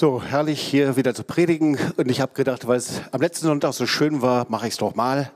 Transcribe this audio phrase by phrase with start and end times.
[0.00, 1.76] So, herrlich hier wieder zu predigen.
[1.96, 4.78] Und ich habe gedacht, weil es am letzten Sonntag so schön war, mache ich es
[4.78, 5.32] doch mal.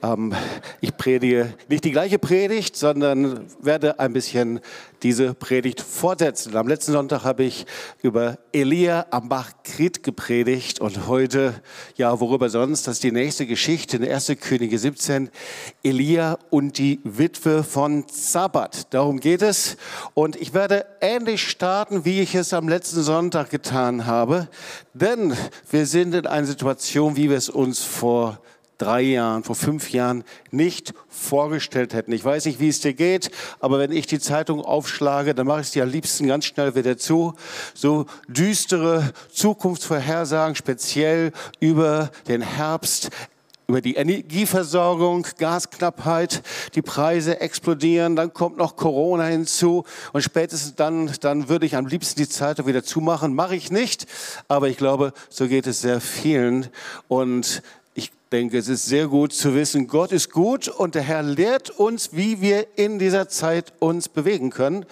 [0.00, 0.32] Ähm,
[0.80, 4.60] ich predige nicht die gleiche Predigt, sondern werde ein bisschen
[5.02, 6.56] diese Predigt fortsetzen.
[6.56, 7.66] Am letzten Sonntag habe ich
[8.00, 11.54] über Elia am Bach Krit gepredigt und heute,
[11.96, 12.86] ja, worüber sonst?
[12.86, 14.32] Das ist die nächste Geschichte in 1.
[14.40, 15.30] Könige 17.
[15.82, 18.94] Elia und die Witwe von Zabbat.
[18.94, 19.76] Darum geht es.
[20.14, 24.48] Und ich werde ähnlich starten, wie ich es am letzten Sonntag getan habe.
[24.92, 25.34] Denn
[25.70, 28.38] wir sind in einer Situation, wie wir es uns vor
[28.78, 32.12] drei Jahren, vor fünf Jahren nicht vorgestellt hätten.
[32.12, 35.62] Ich weiß nicht, wie es dir geht, aber wenn ich die Zeitung aufschlage, dann mache
[35.62, 37.34] ich sie am liebsten ganz schnell wieder zu.
[37.74, 43.10] So düstere Zukunftsvorhersagen, speziell über den Herbst,
[43.68, 46.42] über die Energieversorgung, Gasknappheit,
[46.74, 51.86] die Preise explodieren, dann kommt noch Corona hinzu und spätestens dann, dann würde ich am
[51.86, 53.34] liebsten die Zeitung wieder zumachen.
[53.34, 54.06] Mache ich nicht,
[54.46, 56.68] aber ich glaube, so geht es sehr vielen
[57.08, 57.62] und
[58.32, 62.10] denke, es ist sehr gut zu wissen, Gott ist gut und der Herr lehrt uns,
[62.12, 64.84] wie wir in dieser Zeit uns bewegen können.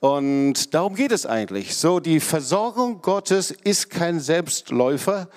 [0.00, 1.76] Und darum geht es eigentlich.
[1.76, 5.28] So, die Versorgung Gottes ist kein Selbstläufer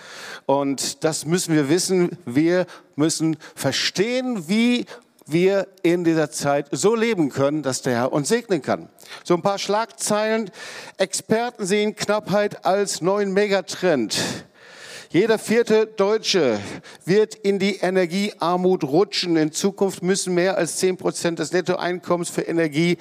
[0.46, 2.18] und das müssen wir wissen.
[2.26, 4.86] Wir müssen verstehen, wie
[5.26, 8.90] wir in dieser Zeit so leben können, dass der Herr uns segnen kann.
[9.24, 10.52] So ein paar Schlagzeilen.
[10.98, 14.18] Experten sehen Knappheit als neuen Megatrend.
[15.12, 16.60] Jeder vierte Deutsche
[17.04, 19.38] wird in die Energiearmut rutschen.
[19.38, 23.00] In Zukunft müssen mehr als zehn Prozent des Nettoeinkommens für Energie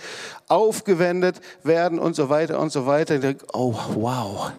[0.48, 3.20] aufgewendet werden und so weiter und so weiter.
[3.52, 4.52] Oh, wow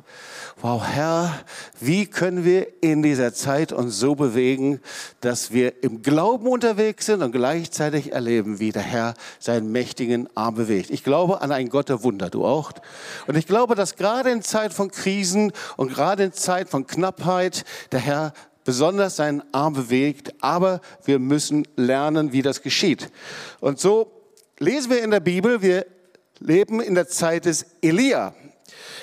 [0.62, 1.40] wow, Herr,
[1.80, 4.82] wie können wir in dieser Zeit uns so bewegen,
[5.22, 10.56] dass wir im Glauben unterwegs sind und gleichzeitig erleben, wie der Herr seinen mächtigen Arm
[10.56, 10.90] bewegt.
[10.90, 12.72] Ich glaube an einen Gott der Wunder, du auch.
[13.28, 17.64] Und ich glaube, dass gerade in Zeit von Krisen und gerade in Zeit von Knappheit
[17.92, 18.34] der Herr
[18.66, 23.10] besonders seinen Arm bewegt, aber wir müssen lernen, wie das geschieht.
[23.62, 24.12] Und so
[24.60, 25.86] lesen wir in der Bibel, wir
[26.40, 28.34] leben in der Zeit des Elia.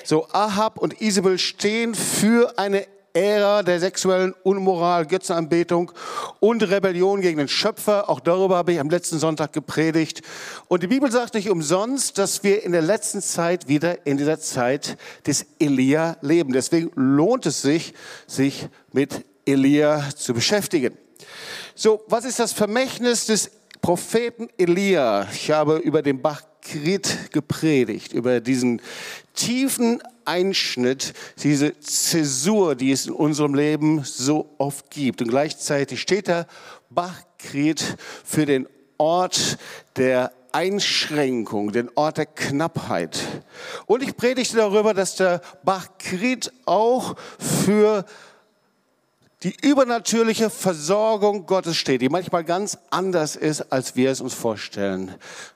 [0.03, 2.85] So, Ahab und Isabel stehen für eine
[3.17, 5.91] Ära der sexuellen Unmoral, Götzenanbetung
[6.39, 8.09] und Rebellion gegen den Schöpfer.
[8.09, 10.21] Auch darüber habe ich am letzten Sonntag gepredigt.
[10.67, 14.39] Und die Bibel sagt nicht umsonst, dass wir in der letzten Zeit wieder in dieser
[14.39, 16.53] Zeit des Elia leben.
[16.53, 17.95] Deswegen lohnt es sich,
[18.27, 20.95] sich mit Elia zu beschäftigen.
[21.73, 23.49] So, was ist das Vermächtnis des
[23.81, 25.27] Propheten Elia?
[25.31, 28.81] Ich habe über den Bach Krit gepredigt, über diesen
[29.33, 35.21] tiefen Einschnitt, diese Zäsur, die es in unserem Leben so oft gibt.
[35.21, 36.45] Und gleichzeitig steht da
[36.89, 38.67] Bachkret für den
[38.97, 39.57] Ort
[39.95, 43.19] der Einschränkung, den Ort der Knappheit.
[43.85, 48.05] Und ich predigte darüber, dass der Bachkret auch für
[49.43, 55.13] die übernatürliche Versorgung Gottes steht, die manchmal ganz anders ist, als wir es uns vorstellen.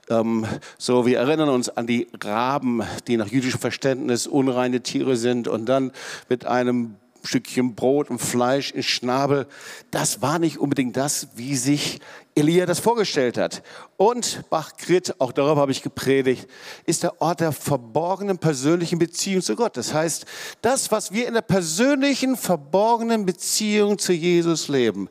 [0.09, 0.45] Ähm,
[0.77, 5.65] so, wir erinnern uns an die Raben, die nach jüdischem Verständnis unreine Tiere sind und
[5.65, 5.91] dann
[6.29, 9.47] mit einem Stückchen Brot und Fleisch in Schnabel.
[9.91, 11.99] Das war nicht unbedingt das, wie sich
[12.35, 13.63] Elia das vorgestellt hat.
[13.97, 16.47] Und Bachkrit, auch darüber habe ich gepredigt,
[16.85, 19.77] ist der Ort der verborgenen persönlichen Beziehung zu Gott.
[19.77, 20.25] Das heißt,
[20.61, 25.09] das, was wir in der persönlichen, verborgenen Beziehung zu Jesus leben,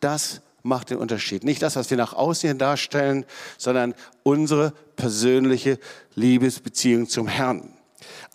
[0.00, 1.44] das macht den Unterschied.
[1.44, 3.24] Nicht das, was wir nach außen darstellen,
[3.58, 5.78] sondern unsere persönliche
[6.14, 7.74] Liebesbeziehung zum Herrn.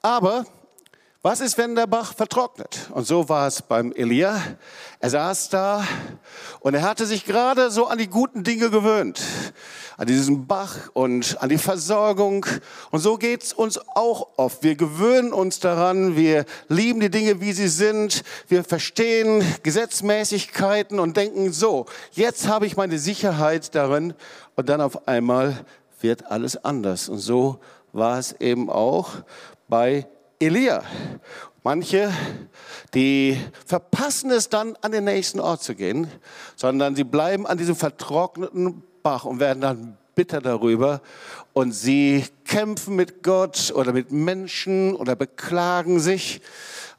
[0.01, 0.45] Aber
[1.27, 2.89] was ist, wenn der Bach vertrocknet?
[2.93, 4.41] Und so war es beim Elia.
[5.01, 5.85] Er saß da
[6.61, 9.21] und er hatte sich gerade so an die guten Dinge gewöhnt,
[9.97, 12.45] an diesen Bach und an die Versorgung.
[12.91, 14.63] Und so geht's uns auch oft.
[14.63, 21.17] Wir gewöhnen uns daran, wir lieben die Dinge, wie sie sind, wir verstehen Gesetzmäßigkeiten und
[21.17, 24.13] denken, so, jetzt habe ich meine Sicherheit darin.
[24.56, 25.65] Und dann auf einmal
[26.00, 27.09] wird alles anders.
[27.09, 27.59] Und so
[27.91, 29.09] war es eben auch
[29.68, 30.07] bei
[30.39, 30.84] Elia.
[31.63, 32.12] Manche,
[32.94, 36.07] die verpassen es dann, an den nächsten Ort zu gehen,
[36.56, 41.01] sondern sie bleiben an diesem vertrockneten Bach und werden dann bitter darüber
[41.54, 46.42] und sie kämpfen mit Gott oder mit Menschen oder beklagen sich,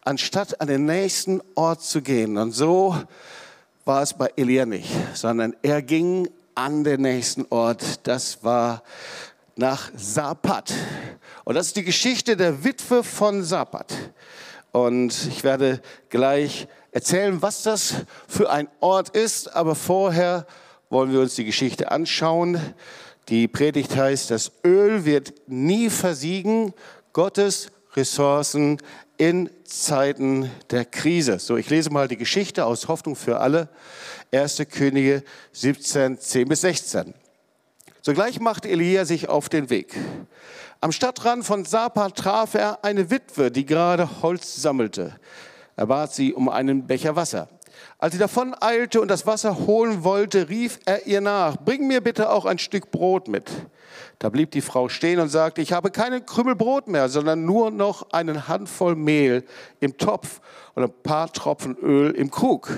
[0.04, 2.36] anstatt an den nächsten Ort zu gehen.
[2.36, 2.96] Und so
[3.84, 8.06] war es bei Elia nicht, sondern er ging an den nächsten Ort.
[8.06, 8.82] Das war
[9.56, 10.72] nach Sapat.
[11.48, 13.94] Und das ist die Geschichte der Witwe von Sapat.
[14.70, 15.80] Und ich werde
[16.10, 19.56] gleich erzählen, was das für ein Ort ist.
[19.56, 20.46] Aber vorher
[20.90, 22.60] wollen wir uns die Geschichte anschauen.
[23.30, 26.74] Die Predigt heißt, das Öl wird nie versiegen.
[27.14, 28.76] Gottes Ressourcen
[29.16, 31.38] in Zeiten der Krise.
[31.38, 33.70] So, ich lese mal die Geschichte aus Hoffnung für alle.
[34.32, 34.64] 1.
[34.70, 37.14] Könige 17, 10 bis 16.
[38.02, 39.96] Sogleich machte Elia sich auf den Weg.
[40.80, 45.16] Am Stadtrand von Sapa traf er eine Witwe, die gerade Holz sammelte.
[45.74, 47.48] Er bat sie um einen Becher Wasser.
[47.98, 52.00] Als sie davon eilte und das Wasser holen wollte, rief er ihr nach, bring mir
[52.00, 53.50] bitte auch ein Stück Brot mit.
[54.20, 57.72] Da blieb die Frau stehen und sagte, ich habe keinen Krümel Brot mehr, sondern nur
[57.72, 59.44] noch eine Handvoll Mehl
[59.80, 60.40] im Topf
[60.76, 62.70] und ein paar Tropfen Öl im Krug.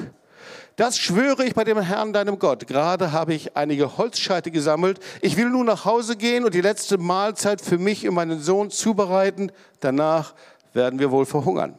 [0.80, 2.66] Das schwöre ich bei dem Herrn, deinem Gott.
[2.66, 4.98] Gerade habe ich einige Holzscheite gesammelt.
[5.20, 8.70] Ich will nun nach Hause gehen und die letzte Mahlzeit für mich und meinen Sohn
[8.70, 9.52] zubereiten.
[9.80, 10.32] Danach
[10.72, 11.78] werden wir wohl verhungern.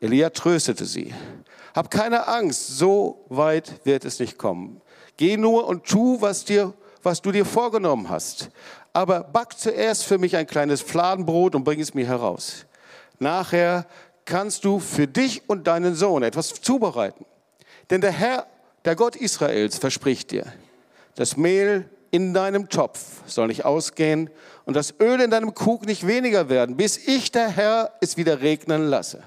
[0.00, 1.12] Elia tröstete sie.
[1.74, 4.80] Hab keine Angst, so weit wird es nicht kommen.
[5.18, 6.72] Geh nur und tu, was, dir,
[7.02, 8.48] was du dir vorgenommen hast.
[8.94, 12.64] Aber back zuerst für mich ein kleines Fladenbrot und bring es mir heraus.
[13.18, 13.84] Nachher
[14.24, 17.26] kannst du für dich und deinen Sohn etwas zubereiten.
[17.90, 18.46] Denn der Herr,
[18.84, 20.44] der Gott Israels, verspricht dir,
[21.14, 24.30] das Mehl in deinem Topf soll nicht ausgehen
[24.64, 28.40] und das Öl in deinem Krug nicht weniger werden, bis ich, der Herr, es wieder
[28.40, 29.22] regnen lasse.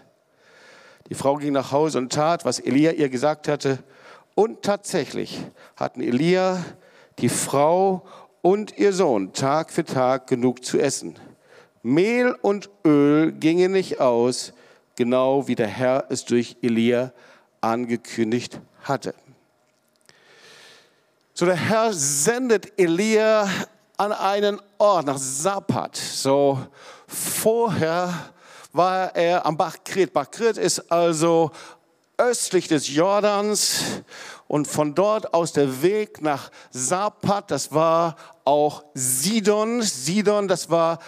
[1.09, 3.79] Die Frau ging nach Hause und tat, was Elia ihr gesagt hatte.
[4.33, 5.39] Und tatsächlich
[5.75, 6.63] hatten Elia,
[7.19, 8.05] die Frau
[8.41, 11.15] und ihr Sohn Tag für Tag genug zu essen.
[11.83, 14.53] Mehl und Öl gingen nicht aus,
[14.95, 17.13] genau wie der Herr es durch Elia
[17.65, 19.15] angekündigt hatte.
[21.33, 23.49] So der Herr sendet Elia
[23.97, 25.97] an einen Ort nach Sapat.
[25.97, 26.59] So
[27.07, 28.13] vorher
[28.71, 30.13] war er am Bach Kret.
[30.13, 31.51] Bach Kret ist also
[32.17, 33.81] östlich des Jordans
[34.47, 38.15] und von dort aus der Weg nach Sapat, das war
[38.45, 39.81] auch Sidon.
[39.81, 40.99] Sidon, das war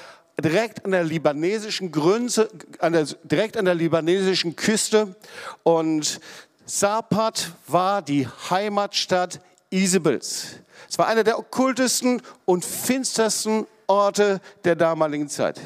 [0.43, 5.15] direkt an der libanesischen der, direkt an der libanesischen Küste
[5.63, 6.19] und
[6.69, 10.57] Sapat war die Heimatstadt Isabels.
[10.89, 15.61] Es war einer der okkultesten und finstersten Orte der damaligen Zeit.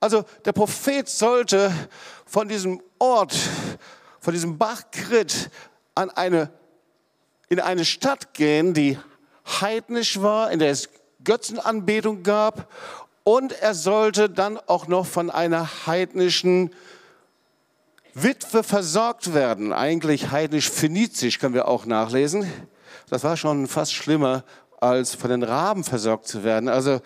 [0.00, 1.70] Also der Prophet sollte
[2.24, 3.36] von diesem Ort,
[4.18, 5.50] von diesem Bachkrit
[5.94, 6.50] an eine,
[7.50, 8.98] in eine Stadt gehen, die
[9.46, 10.88] heidnisch war, in der es
[11.22, 12.72] Götzenanbetung gab.
[13.24, 16.70] Und er sollte dann auch noch von einer heidnischen
[18.14, 19.72] Witwe versorgt werden.
[19.72, 22.50] Eigentlich heidnisch-phönizisch können wir auch nachlesen.
[23.10, 24.44] Das war schon fast schlimmer,
[24.80, 26.68] als von den Raben versorgt zu werden.
[26.68, 27.00] Also,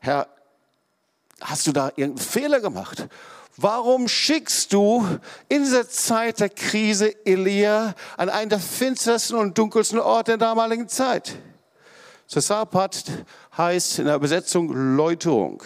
[0.00, 0.26] Herr,
[1.40, 3.08] hast du da irgendeinen Fehler gemacht?
[3.56, 5.06] Warum schickst du
[5.48, 10.88] in dieser Zeit der Krise Elia an einen der finstersten und dunkelsten Orte der damaligen
[10.88, 11.36] Zeit?
[12.26, 13.04] Sasapat
[13.56, 15.62] heißt in der Übersetzung Läuterung.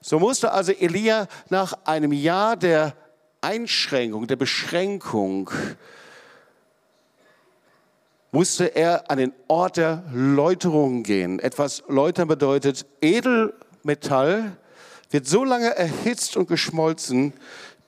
[0.00, 2.94] So musste also Elia nach einem Jahr der
[3.40, 5.50] Einschränkung, der Beschränkung,
[8.32, 11.38] musste er an den Ort der Läuterung gehen.
[11.40, 14.56] Etwas läutern bedeutet edel Metall
[15.10, 17.32] wird so lange erhitzt und geschmolzen,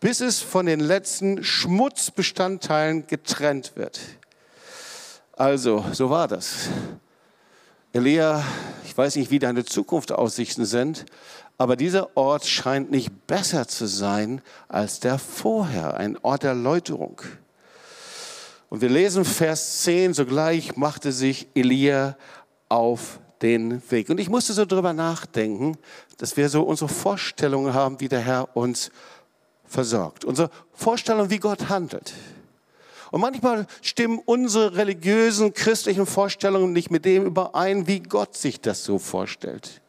[0.01, 4.01] bis es von den letzten Schmutzbestandteilen getrennt wird.
[5.33, 6.69] Also, so war das.
[7.93, 8.45] Elia,
[8.85, 11.07] ich weiß nicht, wie deine Zukunftsaussichten sind,
[11.63, 17.23] aber dieser Ort scheint nicht besser zu sein als der vorher, ein Ort der Läuterung.
[18.69, 22.17] Und wir lesen Vers 10, sogleich machte sich Elia
[22.69, 24.11] auf den Weg.
[24.11, 25.79] Und ich musste so drüber nachdenken,
[26.19, 28.91] dass wir so unsere Vorstellungen haben, wie der Herr uns
[29.65, 30.25] versorgt.
[30.25, 32.13] Unsere Vorstellung, wie Gott handelt.
[33.13, 38.83] Und manchmal stimmen unsere religiösen, christlichen Vorstellungen nicht mit dem überein, wie Gott sich das
[38.83, 39.82] so vorstellt.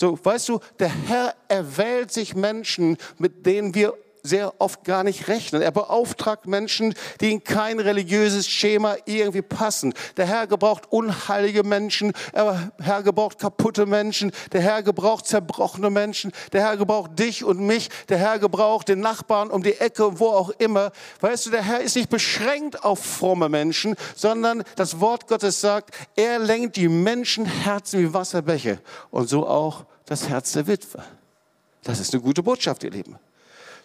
[0.00, 3.94] So, weißt du, der Herr erwählt sich Menschen, mit denen wir
[4.28, 5.62] sehr oft gar nicht rechnen.
[5.62, 9.94] Er beauftragt Menschen, die in kein religiöses Schema irgendwie passen.
[10.16, 16.32] Der Herr gebraucht unheilige Menschen, der Herr gebraucht kaputte Menschen, der Herr gebraucht zerbrochene Menschen,
[16.52, 20.28] der Herr gebraucht dich und mich, der Herr gebraucht den Nachbarn um die Ecke, wo
[20.28, 20.92] auch immer.
[21.20, 25.94] Weißt du, der Herr ist nicht beschränkt auf fromme Menschen, sondern das Wort Gottes sagt,
[26.16, 28.80] er lenkt die Menschenherzen wie Wasserbäche
[29.10, 31.02] und so auch das Herz der Witwe.
[31.82, 33.18] Das ist eine gute Botschaft, ihr Lieben.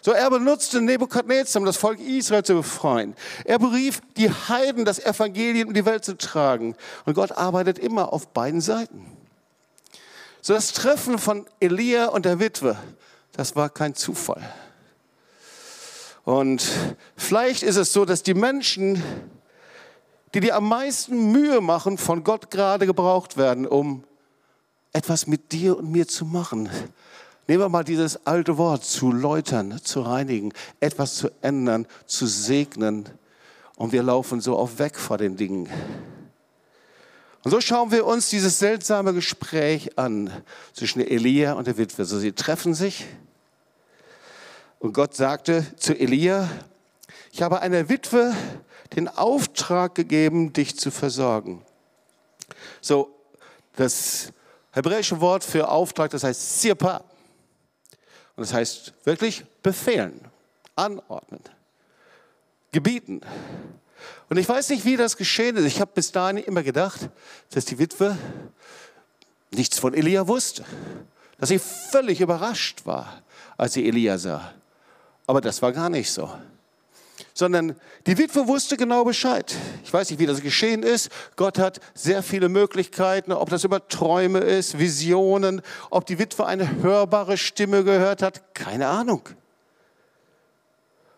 [0.04, 3.14] So, er benutzte Nebukadnezar, um das Volk Israel zu befreien.
[3.46, 6.76] Er berief die Heiden, das Evangelium in die Welt zu tragen.
[7.06, 9.06] Und Gott arbeitet immer auf beiden Seiten.
[10.42, 12.76] So, das Treffen von Elia und der Witwe,
[13.32, 14.42] das war kein Zufall.
[16.24, 16.70] Und
[17.16, 19.02] vielleicht ist es so, dass die Menschen,
[20.34, 24.04] die dir am meisten Mühe machen, von Gott gerade gebraucht werden, um
[24.92, 26.68] etwas mit dir und mir zu machen.
[27.46, 33.08] Nehmen wir mal dieses alte Wort, zu läutern, zu reinigen, etwas zu ändern, zu segnen.
[33.76, 35.68] Und wir laufen so auf weg vor den Dingen.
[37.42, 40.30] Und so schauen wir uns dieses seltsame Gespräch an
[40.72, 42.06] zwischen Elia und der Witwe.
[42.06, 43.04] So, sie treffen sich
[44.84, 46.48] und Gott sagte zu Elia,
[47.32, 48.34] ich habe einer Witwe
[48.94, 51.64] den Auftrag gegeben, dich zu versorgen.
[52.80, 53.10] So,
[53.76, 54.32] das
[54.72, 57.02] hebräische Wort für Auftrag, das heißt Sirpa.
[58.36, 60.20] Und das heißt wirklich befehlen,
[60.76, 61.40] anordnen,
[62.72, 63.20] gebieten.
[64.28, 65.64] Und ich weiß nicht, wie das geschehen ist.
[65.64, 67.08] Ich habe bis dahin immer gedacht,
[67.50, 68.18] dass die Witwe
[69.50, 70.64] nichts von Elia wusste.
[71.38, 73.22] Dass sie völlig überrascht war,
[73.56, 74.52] als sie Elia sah.
[75.26, 76.30] Aber das war gar nicht so.
[77.32, 79.54] Sondern die Witwe wusste genau Bescheid.
[79.84, 81.10] Ich weiß nicht, wie das geschehen ist.
[81.36, 86.82] Gott hat sehr viele Möglichkeiten, ob das über Träume ist, Visionen, ob die Witwe eine
[86.82, 88.54] hörbare Stimme gehört hat.
[88.54, 89.28] Keine Ahnung.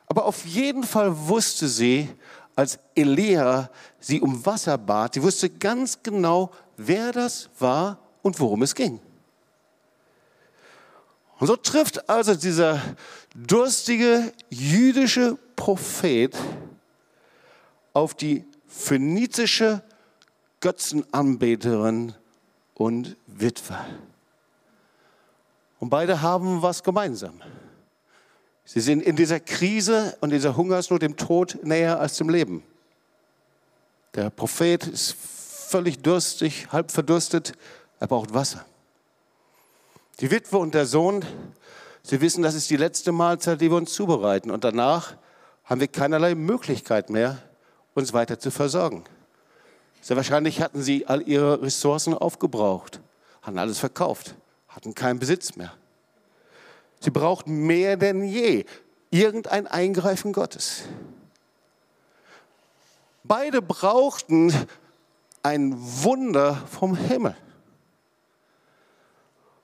[0.08, 2.08] Aber auf jeden Fall wusste sie,
[2.54, 8.62] als Elia sie um Wasser bat, sie wusste ganz genau, wer das war und worum
[8.62, 9.00] es ging.
[11.38, 12.80] Und so trifft also dieser
[13.34, 16.36] durstige jüdische Prophet
[17.92, 19.82] auf die phönizische
[20.60, 22.14] Götzenanbeterin
[22.74, 23.78] und Witwe.
[25.80, 27.40] Und beide haben was gemeinsam.
[28.64, 32.62] Sie sind in dieser Krise und dieser Hungersnot dem Tod näher als zum Leben.
[34.14, 37.52] Der Prophet ist völlig durstig, halb verdurstet,
[38.00, 38.64] er braucht Wasser.
[40.20, 41.24] Die Witwe und der Sohn,
[42.02, 44.50] sie wissen, das ist die letzte Mahlzeit, die wir uns zubereiten.
[44.50, 45.14] Und danach
[45.66, 47.38] haben wir keinerlei Möglichkeit mehr,
[47.94, 49.04] uns weiter zu versorgen.
[50.00, 53.00] Sehr wahrscheinlich hatten sie all ihre Ressourcen aufgebraucht,
[53.42, 54.36] hatten alles verkauft,
[54.68, 55.72] hatten keinen Besitz mehr.
[57.00, 58.64] Sie braucht mehr denn je
[59.10, 60.84] irgendein Eingreifen Gottes.
[63.24, 64.54] Beide brauchten
[65.42, 67.36] ein Wunder vom Himmel.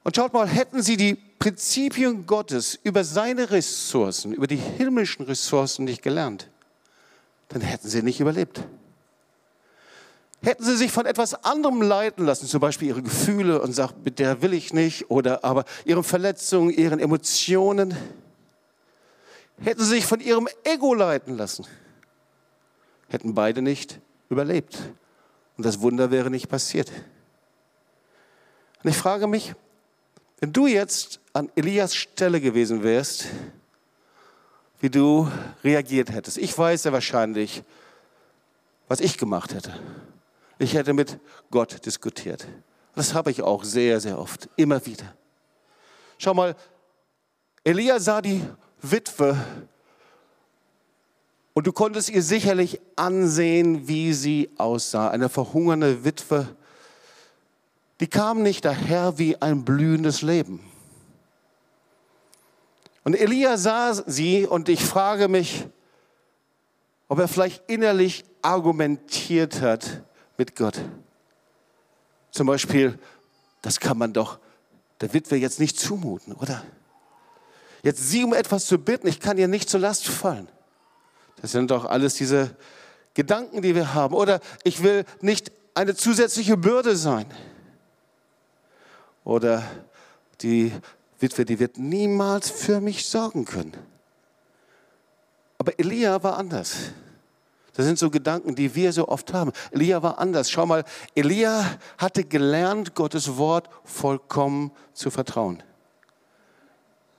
[0.04, 5.84] Und schaut mal, hätten sie die Prinzipien Gottes über seine Ressourcen, über die himmlischen Ressourcen
[5.84, 6.48] nicht gelernt,
[7.48, 8.62] dann hätten sie nicht überlebt.
[10.40, 14.20] Hätten sie sich von etwas anderem leiten lassen, zum Beispiel ihre Gefühle und sagen, mit
[14.20, 17.96] der will ich nicht, oder aber ihren Verletzungen, ihren Emotionen,
[19.60, 21.66] hätten sie sich von ihrem Ego leiten lassen,
[23.08, 24.78] hätten beide nicht überlebt.
[25.56, 26.92] Und das Wunder wäre nicht passiert.
[28.84, 29.56] Und ich frage mich,
[30.42, 33.26] wenn du jetzt an Elias Stelle gewesen wärst,
[34.80, 35.30] wie du
[35.62, 36.36] reagiert hättest.
[36.36, 37.62] Ich weiß ja wahrscheinlich,
[38.88, 39.72] was ich gemacht hätte.
[40.58, 41.20] Ich hätte mit
[41.52, 42.44] Gott diskutiert.
[42.96, 45.14] Das habe ich auch sehr, sehr oft, immer wieder.
[46.18, 46.56] Schau mal,
[47.62, 48.42] Elia sah die
[48.80, 49.36] Witwe
[51.54, 55.08] und du konntest ihr sicherlich ansehen, wie sie aussah.
[55.08, 56.48] Eine verhungernde Witwe,
[58.02, 60.58] die kam nicht daher wie ein blühendes Leben.
[63.04, 65.68] Und Elia sah sie und ich frage mich,
[67.06, 70.02] ob er vielleicht innerlich argumentiert hat,
[70.36, 70.80] mit Gott.
[72.32, 72.98] Zum Beispiel,
[73.60, 74.40] das kann man doch
[75.00, 76.64] der Witwe jetzt nicht zumuten, oder?
[77.84, 80.48] Jetzt sie um etwas zu bitten, ich kann ihr nicht zur Last fallen.
[81.40, 82.56] Das sind doch alles diese
[83.14, 84.12] Gedanken, die wir haben.
[84.12, 87.26] Oder ich will nicht eine zusätzliche Bürde sein.
[89.24, 89.62] Oder
[90.40, 90.72] die
[91.18, 93.76] Witwe, die wird niemals für mich sorgen können.
[95.58, 96.76] Aber Elia war anders.
[97.74, 99.52] Das sind so Gedanken, die wir so oft haben.
[99.70, 100.50] Elia war anders.
[100.50, 101.64] Schau mal, Elia
[101.96, 105.62] hatte gelernt, Gottes Wort vollkommen zu vertrauen.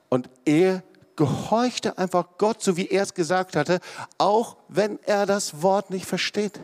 [0.10, 0.84] Und er
[1.16, 3.80] gehorchte einfach Gott, so wie er es gesagt hatte,
[4.18, 6.60] auch wenn er das Wort nicht versteht.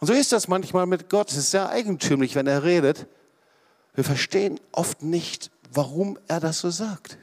[0.00, 1.30] Und so ist das manchmal mit Gott.
[1.30, 3.06] Es ist sehr eigentümlich, wenn er redet.
[3.94, 7.18] Wir verstehen oft nicht, warum er das so sagt.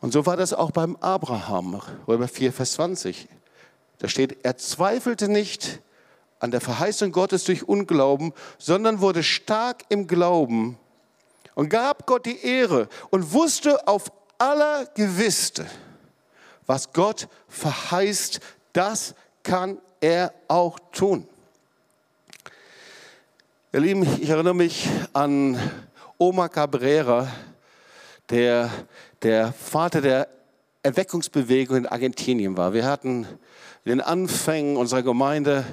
[0.00, 3.28] Und so war das auch beim Abraham, Römer 4, Vers 20.
[3.98, 5.80] Da steht, er zweifelte nicht
[6.38, 10.78] an der Verheißung Gottes durch Unglauben, sondern wurde stark im Glauben
[11.56, 15.66] und gab Gott die Ehre und wusste auf aller Gewissste,
[16.66, 18.38] was Gott verheißt,
[18.72, 21.26] das kann er auch tun.
[23.70, 25.58] Ihr Lieben, ich erinnere mich an
[26.16, 27.28] Oma Cabrera,
[28.30, 28.70] der
[29.20, 30.26] der Vater der
[30.82, 32.72] Erweckungsbewegung in Argentinien war.
[32.72, 33.26] Wir hatten
[33.84, 35.66] in den Anfängen unserer Gemeinde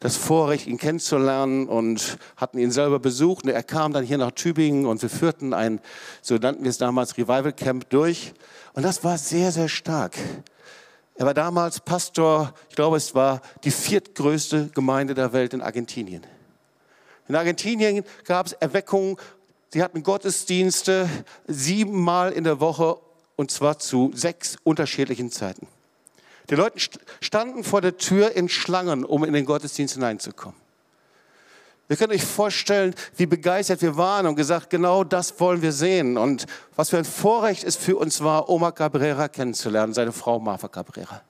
[0.00, 3.44] das Vorrecht, ihn kennenzulernen und hatten ihn selber besucht.
[3.44, 5.80] Und er kam dann hier nach Tübingen und wir führten ein,
[6.22, 8.32] so nannten wir es damals, Revival Camp durch.
[8.72, 10.16] Und das war sehr, sehr stark.
[11.16, 16.26] Er war damals Pastor, ich glaube, es war die viertgrößte Gemeinde der Welt in Argentinien.
[17.28, 19.16] In Argentinien gab es Erweckungen,
[19.70, 21.08] sie hatten Gottesdienste
[21.46, 22.98] siebenmal in der Woche
[23.36, 25.66] und zwar zu sechs unterschiedlichen Zeiten.
[26.50, 26.78] Die Leute
[27.20, 30.66] standen vor der Tür in Schlangen, um in den Gottesdienst hineinzukommen.
[31.88, 36.18] Wir können euch vorstellen, wie begeistert wir waren und gesagt, genau das wollen wir sehen.
[36.18, 40.66] Und was für ein Vorrecht es für uns war, Oma Cabrera kennenzulernen, seine Frau Marfa
[40.66, 41.22] Cabrera.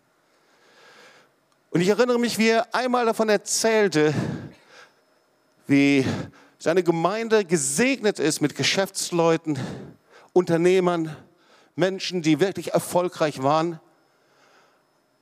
[1.71, 4.15] Und ich erinnere mich, wie er einmal davon erzählte,
[5.66, 6.06] wie
[6.58, 9.58] seine Gemeinde gesegnet ist mit Geschäftsleuten,
[10.32, 11.16] Unternehmern,
[11.75, 13.80] Menschen, die wirklich erfolgreich waren.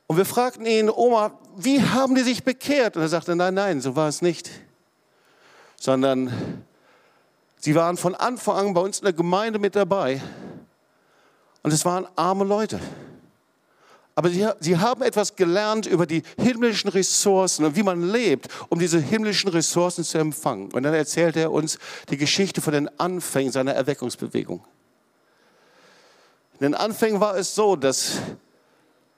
[0.07, 2.97] Und wir fragten ihn, Oma, wie haben die sich bekehrt?
[2.97, 4.51] Und er sagte, nein, nein, so war es nicht.
[5.81, 6.65] Sondern
[7.59, 10.23] sie waren von Anfang an bei uns in der Gemeinde mit dabei.
[11.63, 12.81] Und es waren arme Leute.
[14.17, 18.79] Aber sie, sie, haben etwas gelernt über die himmlischen Ressourcen und wie man lebt, um
[18.79, 20.71] diese himmlischen Ressourcen zu empfangen.
[20.73, 21.79] Und dann erzählt er uns
[22.11, 24.65] die Geschichte von den Anfängen seiner Erweckungsbewegung.
[26.55, 28.21] In den Anfängen war es so, dass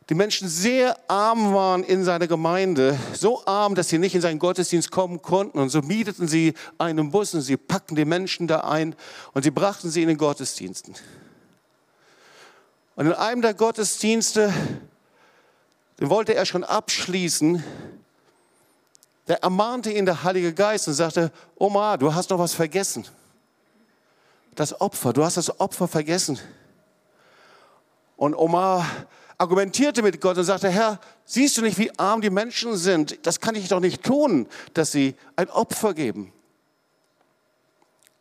[0.09, 4.38] die Menschen sehr arm waren in seiner Gemeinde, so arm, dass sie nicht in seinen
[4.38, 5.59] Gottesdienst kommen konnten.
[5.59, 8.95] Und so mieteten sie einen Bus und sie packten die Menschen da ein
[9.35, 10.95] und sie brachten sie in den Gottesdiensten.
[12.97, 14.53] Und in einem der Gottesdienste,
[16.00, 17.62] den wollte er schon abschließen,
[19.26, 23.07] da ermahnte ihn der Heilige Geist und sagte, Oma, du hast noch was vergessen.
[24.55, 26.38] Das Opfer, du hast das Opfer vergessen.
[28.17, 28.87] Und Omar
[29.37, 33.26] argumentierte mit Gott und sagte, Herr, siehst du nicht, wie arm die Menschen sind?
[33.26, 36.33] Das kann ich doch nicht tun, dass sie ein Opfer geben.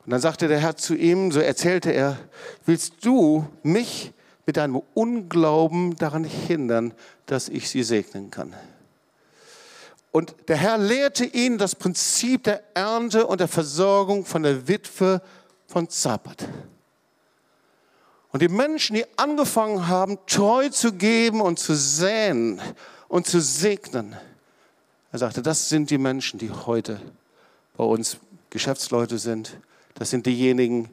[0.03, 2.17] Und dann sagte der Herr zu ihm, so erzählte er,
[2.65, 4.11] willst du mich
[4.45, 6.93] mit deinem Unglauben daran hindern,
[7.25, 8.53] dass ich sie segnen kann?
[10.11, 15.21] Und der Herr lehrte ihn das Prinzip der Ernte und der Versorgung von der Witwe
[15.67, 16.47] von Zapat.
[18.31, 22.61] Und die Menschen, die angefangen haben, treu zu geben und zu säen
[23.07, 24.15] und zu segnen,
[25.11, 26.99] er sagte, das sind die Menschen, die heute
[27.77, 28.17] bei uns
[28.49, 29.57] Geschäftsleute sind.
[29.93, 30.89] Das sind diejenigen,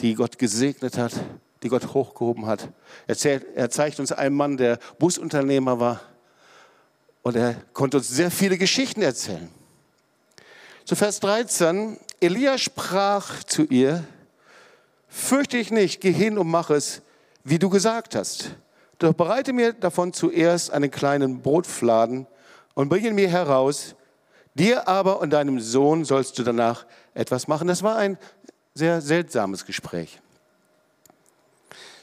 [0.00, 1.12] die Gott gesegnet hat,
[1.62, 2.68] die Gott hochgehoben hat.
[3.06, 6.00] Er, zählt, er zeigt uns einen Mann, der Busunternehmer war.
[7.22, 9.48] Und er konnte uns sehr viele Geschichten erzählen.
[10.84, 14.04] Zu Vers 13, Elia sprach zu ihr,
[15.08, 17.02] fürchte ich nicht, geh hin und mach es,
[17.44, 18.50] wie du gesagt hast.
[18.98, 22.26] Doch bereite mir davon zuerst einen kleinen Brotfladen
[22.74, 23.94] und bringe ihn mir heraus.
[24.54, 27.68] Dir aber und deinem Sohn sollst du danach etwas machen.
[27.68, 28.18] Das war ein
[28.74, 30.20] sehr seltsames Gespräch.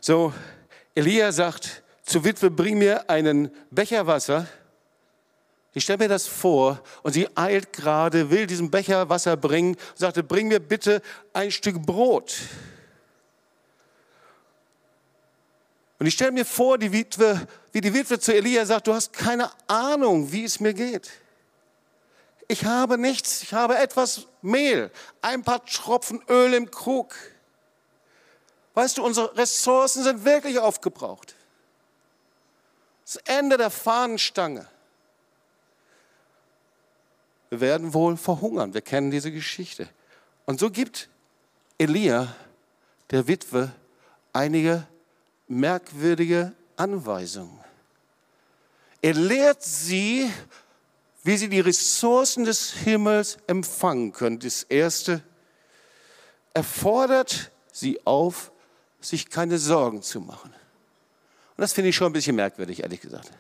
[0.02, 0.34] So,
[0.96, 4.48] Elia sagt zur Witwe, bring mir einen Becher Wasser.
[5.74, 9.98] Ich stelle mir das vor und sie eilt gerade, will diesen Becher Wasser bringen und
[9.98, 11.02] sagte, bring mir bitte
[11.34, 12.36] ein Stück Brot.
[16.00, 19.14] Und ich stelle mir vor, die Witwe, wie die Witwe zu Elia sagt, du hast
[19.14, 21.10] keine Ahnung, wie es mir geht.
[22.48, 27.14] Ich habe nichts, ich habe etwas Mehl, ein paar Tropfen Öl im Krug.
[28.78, 31.34] Weißt du, unsere Ressourcen sind wirklich aufgebraucht.
[33.04, 34.68] Das Ende der Fahnenstange.
[37.50, 38.76] Wir werden wohl verhungern.
[38.76, 39.90] Wir kennen diese Geschichte.
[40.46, 41.10] Und so gibt
[41.80, 42.36] Elia
[43.10, 43.72] der Witwe
[44.32, 44.86] einige
[45.48, 47.60] merkwürdige Anweisung.
[49.02, 50.32] Er lehrt sie,
[51.24, 54.38] wie sie die Ressourcen des Himmels empfangen können.
[54.38, 55.24] Das Erste,
[56.54, 58.52] er fordert sie auf,
[59.00, 60.52] sich keine Sorgen zu machen.
[60.52, 63.32] Und das finde ich schon ein bisschen merkwürdig, ehrlich gesagt.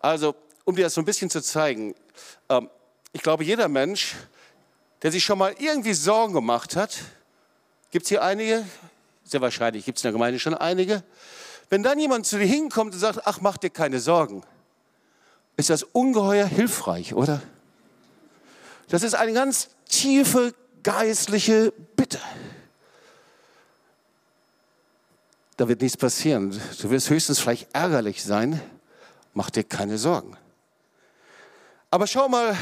[0.00, 0.34] Also,
[0.64, 1.94] um dir das so ein bisschen zu zeigen,
[2.48, 2.70] ähm,
[3.12, 4.14] ich glaube, jeder Mensch,
[5.02, 6.98] der sich schon mal irgendwie Sorgen gemacht hat,
[7.90, 8.64] gibt es hier einige,
[9.24, 11.02] sehr wahrscheinlich gibt es in der Gemeinde schon einige.
[11.68, 14.42] Wenn dann jemand zu dir hinkommt und sagt, ach, mach dir keine Sorgen,
[15.56, 17.42] ist das ungeheuer hilfreich, oder?
[18.88, 22.20] Das ist eine ganz tiefe geistliche Bitte.
[25.56, 26.50] Da wird nichts passieren.
[26.80, 28.60] Du wirst höchstens vielleicht ärgerlich sein.
[29.32, 30.36] Mach dir keine Sorgen.
[31.90, 32.56] Aber schau mal,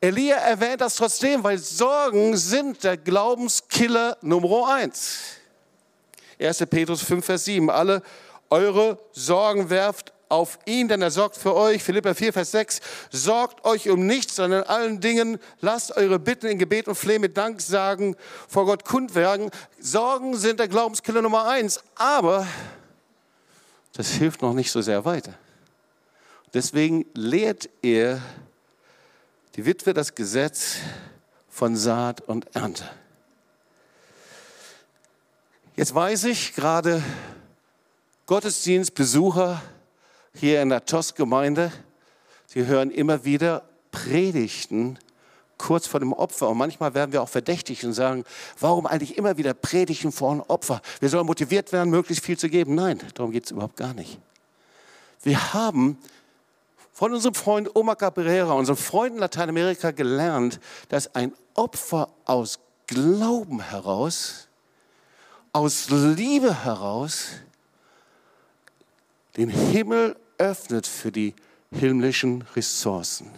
[0.00, 5.36] Elia erwähnt das trotzdem, weil Sorgen sind der Glaubenskiller Nummer eins.
[6.38, 6.58] 1.
[6.66, 7.70] Petrus 5, Vers 7.
[7.70, 8.02] Alle
[8.50, 11.82] eure Sorgen werft auf ihn, denn er sorgt für euch.
[11.82, 12.80] Philippa 4, Vers 6.
[13.10, 17.20] Sorgt euch um nichts, sondern in allen Dingen lasst eure Bitten in Gebet und Flehen
[17.20, 18.16] mit Dank sagen,
[18.48, 19.50] vor Gott kundwerden.
[19.78, 22.46] Sorgen sind der Glaubenskiller Nummer eins, aber
[23.92, 25.34] das hilft noch nicht so sehr weiter.
[26.52, 28.20] Deswegen lehrt er
[29.56, 30.76] die Witwe das Gesetz
[31.48, 32.88] von Saat und Ernte.
[35.76, 37.02] Jetzt weiß ich gerade,
[38.26, 39.60] Gottesdienstbesucher
[40.34, 41.72] hier in der TOS-Gemeinde,
[42.46, 44.98] sie hören immer wieder Predigten
[45.56, 46.48] kurz vor dem Opfer.
[46.48, 48.24] Und manchmal werden wir auch verdächtig und sagen,
[48.58, 50.82] warum eigentlich immer wieder Predigten vor dem Opfer?
[51.00, 52.74] Wir sollen motiviert werden, möglichst viel zu geben.
[52.74, 54.18] Nein, darum geht es überhaupt gar nicht.
[55.22, 55.98] Wir haben
[56.92, 63.60] von unserem Freund Omar Cabrera, unserem Freund in Lateinamerika gelernt, dass ein Opfer aus Glauben
[63.60, 64.48] heraus
[65.54, 67.28] aus Liebe heraus
[69.36, 71.34] den Himmel öffnet für die
[71.70, 73.30] himmlischen Ressourcen.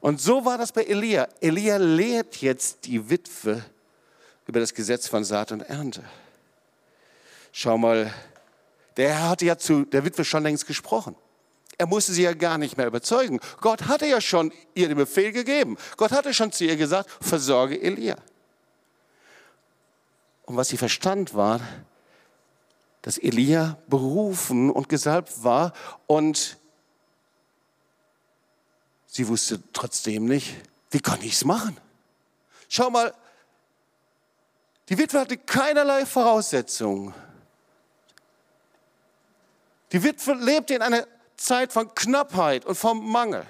[0.00, 1.28] Und so war das bei Elia.
[1.40, 3.64] Elia lehrt jetzt die Witwe
[4.46, 6.04] über das Gesetz von Saat und Ernte.
[7.52, 8.12] Schau mal,
[8.96, 11.16] der Herr hatte ja zu der Witwe schon längst gesprochen.
[11.78, 13.40] Er musste sie ja gar nicht mehr überzeugen.
[13.60, 15.76] Gott hatte ja schon ihr den Befehl gegeben.
[15.96, 18.16] Gott hatte schon zu ihr gesagt, versorge Elia.
[20.44, 21.60] Und was sie verstand war,
[23.04, 25.74] dass Elia berufen und gesalbt war
[26.06, 26.56] und
[29.06, 30.56] sie wusste trotzdem nicht,
[30.90, 31.76] wie kann ich es machen?
[32.66, 33.12] Schau mal,
[34.88, 37.12] die Witwe hatte keinerlei Voraussetzungen.
[39.92, 43.46] Die Witwe lebte in einer Zeit von Knappheit und vom Mangel.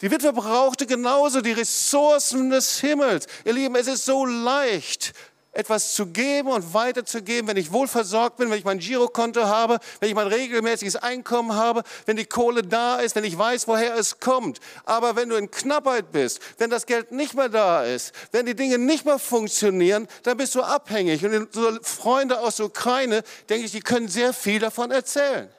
[0.00, 3.26] Die Witwe brauchte genauso die Ressourcen des Himmels.
[3.44, 5.12] Ihr Lieben, es ist so leicht,
[5.52, 10.08] etwas zu geben und weiterzugeben, wenn ich wohlversorgt bin, wenn ich mein Girokonto habe, wenn
[10.08, 14.20] ich mein regelmäßiges Einkommen habe, wenn die Kohle da ist, wenn ich weiß, woher es
[14.20, 14.60] kommt.
[14.84, 18.54] Aber wenn du in Knappheit bist, wenn das Geld nicht mehr da ist, wenn die
[18.54, 21.24] Dinge nicht mehr funktionieren, dann bist du abhängig.
[21.24, 25.50] Und so Freunde aus der Ukraine, denke ich, die können sehr viel davon erzählen.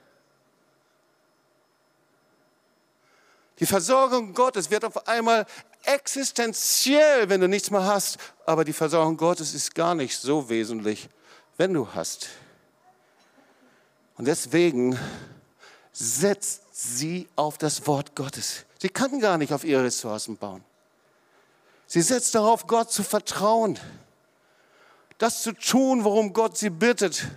[3.59, 5.45] Die Versorgung Gottes wird auf einmal
[5.83, 8.17] existenziell, wenn du nichts mehr hast.
[8.45, 11.09] Aber die Versorgung Gottes ist gar nicht so wesentlich,
[11.57, 12.29] wenn du hast.
[14.17, 14.97] Und deswegen
[15.91, 18.65] setzt sie auf das Wort Gottes.
[18.79, 20.63] Sie kann gar nicht auf ihre Ressourcen bauen.
[21.87, 23.77] Sie setzt darauf, Gott zu vertrauen,
[25.17, 27.27] das zu tun, worum Gott sie bittet.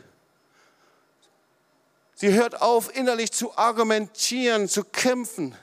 [2.15, 5.57] Sie hört auf, innerlich zu argumentieren, zu kämpfen.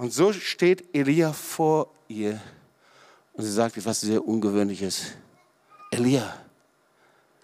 [0.00, 2.40] Und so steht Elia vor ihr
[3.34, 5.08] und sie sagt etwas sehr Ungewöhnliches.
[5.90, 6.42] Elia,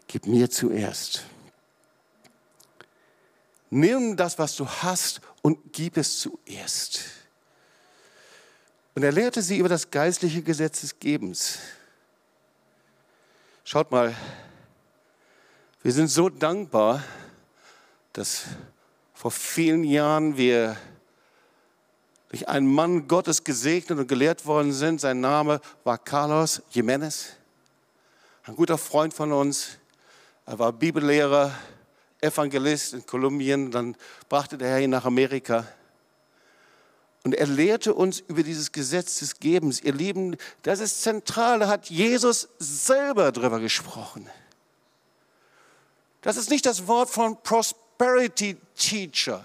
[0.08, 1.26] gib mir zuerst.
[3.68, 7.04] Nimm das, was du hast und gib es zuerst.
[8.94, 11.58] Und er lehrte sie über das geistliche Gesetz des Gebens.
[13.64, 14.16] Schaut mal,
[15.82, 17.04] wir sind so dankbar,
[18.14, 18.44] dass
[19.12, 20.78] vor vielen Jahren wir
[22.28, 25.00] durch einen Mann Gottes gesegnet und gelehrt worden sind.
[25.00, 27.30] Sein Name war Carlos Jiménez,
[28.44, 29.78] ein guter Freund von uns.
[30.44, 31.52] Er war Bibellehrer,
[32.20, 33.70] Evangelist in Kolumbien.
[33.70, 33.96] Dann
[34.28, 35.66] brachte der Herr ihn nach Amerika.
[37.24, 39.80] Und er lehrte uns über dieses Gesetz des Gebens.
[39.80, 41.58] Ihr Lieben, das ist zentral.
[41.58, 44.28] Da hat Jesus selber drüber gesprochen.
[46.20, 49.44] Das ist nicht das Wort von Prosperity Teacher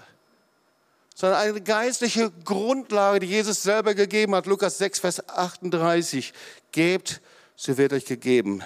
[1.14, 4.46] sondern eine geistliche Grundlage, die Jesus selber gegeben hat.
[4.46, 6.32] Lukas 6, Vers 38.
[6.72, 7.20] Gebt,
[7.56, 8.62] so wird euch gegeben.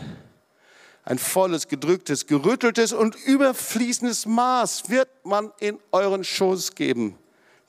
[1.05, 7.19] Ein volles, gedrücktes, gerütteltes und überfließendes Maß wird man in euren Schoß geben.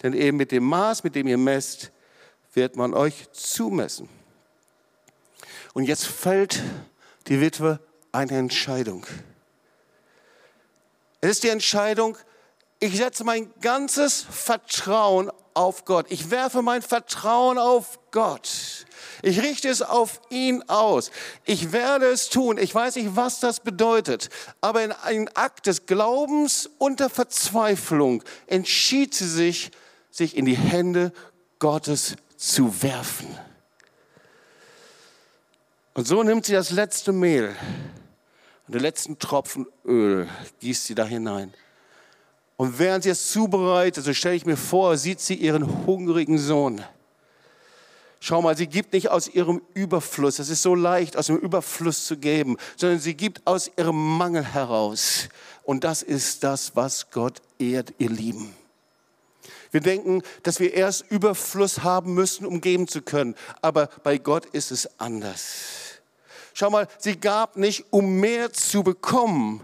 [0.01, 1.91] Denn eben mit dem Maß, mit dem ihr messt,
[2.53, 4.09] wird man euch zumessen.
[5.73, 6.63] Und jetzt fällt
[7.27, 7.79] die Witwe
[8.11, 9.05] eine Entscheidung.
[11.21, 12.17] Es ist die Entscheidung,
[12.79, 16.05] ich setze mein ganzes Vertrauen auf Gott.
[16.09, 18.85] Ich werfe mein Vertrauen auf Gott.
[19.23, 21.09] Ich richte es auf ihn aus.
[21.45, 22.59] Ich werde es tun.
[22.59, 24.29] Ich weiß nicht, was das bedeutet.
[24.61, 29.71] Aber in einem Akt des Glaubens und der Verzweiflung entschied sie sich,
[30.11, 31.11] sich in die Hände
[31.57, 33.27] Gottes zu werfen.
[35.95, 37.55] Und so nimmt sie das letzte Mehl
[38.67, 41.55] und den letzten Tropfen Öl, gießt sie da hinein.
[42.57, 46.83] Und während sie es zubereitet, so stelle ich mir vor, sieht sie ihren hungrigen Sohn.
[48.19, 52.05] Schau mal, sie gibt nicht aus ihrem Überfluss, es ist so leicht, aus dem Überfluss
[52.05, 55.29] zu geben, sondern sie gibt aus ihrem Mangel heraus.
[55.63, 58.55] Und das ist das, was Gott ehrt, ihr Lieben.
[59.69, 63.35] Wir denken, dass wir erst Überfluss haben müssen, um geben zu können.
[63.61, 65.99] Aber bei Gott ist es anders.
[66.53, 69.63] Schau mal, sie gab nicht, um mehr zu bekommen,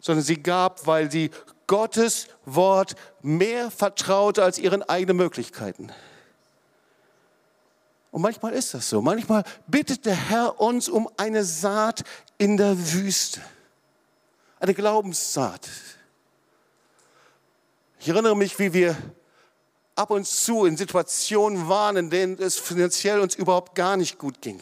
[0.00, 1.30] sondern sie gab, weil sie
[1.70, 5.92] Gottes Wort mehr vertraute als ihren eigenen Möglichkeiten.
[8.10, 9.00] Und manchmal ist das so.
[9.00, 12.02] Manchmal bittet der Herr uns um eine Saat
[12.38, 13.40] in der Wüste.
[14.58, 15.68] Eine Glaubenssaat.
[18.00, 18.96] Ich erinnere mich, wie wir
[19.94, 24.42] ab und zu in Situationen waren, in denen es finanziell uns überhaupt gar nicht gut
[24.42, 24.60] ging.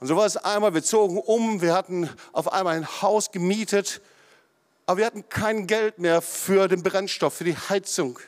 [0.00, 4.00] Und so war es einmal, wir zogen um, wir hatten auf einmal ein Haus gemietet,
[4.84, 8.18] aber wir hatten kein Geld mehr für den Brennstoff, für die Heizung.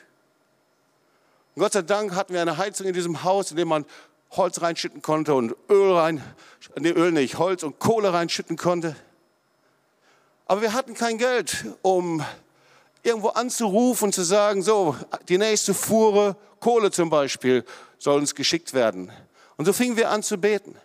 [1.55, 3.85] Und Gott sei Dank hatten wir eine Heizung in diesem Haus, in dem man
[4.31, 6.23] Holz reinschütten konnte und Öl rein,
[6.77, 8.95] nee, Öl nicht, Holz und Kohle reinschütten konnte.
[10.45, 12.23] Aber wir hatten kein Geld, um
[13.03, 14.95] irgendwo anzurufen und zu sagen, so,
[15.27, 17.63] die nächste Fuhre Kohle zum Beispiel
[17.97, 19.11] soll uns geschickt werden.
[19.57, 20.75] Und so fingen wir an zu beten.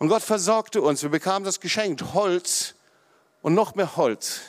[0.00, 1.02] Und Gott versorgte uns.
[1.02, 2.74] Wir bekamen das Geschenk, Holz
[3.42, 4.40] und noch mehr Holz.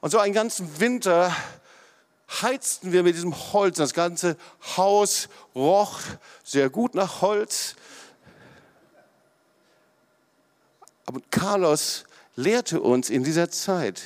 [0.00, 1.36] Und so einen ganzen Winter
[2.40, 3.76] heizten wir mit diesem Holz.
[3.76, 4.38] Das ganze
[4.78, 6.00] Haus roch
[6.42, 7.76] sehr gut nach Holz.
[11.04, 14.00] Aber Carlos lehrte uns in dieser Zeit,